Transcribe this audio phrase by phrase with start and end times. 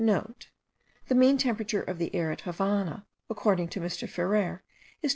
[0.01, 4.09] *(* The mean temperature of the air at the Havannah, according to Mr.
[4.09, 4.63] Ferrer,
[5.03, 5.09] is 25.